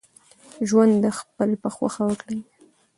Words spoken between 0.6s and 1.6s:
ژوند دخپل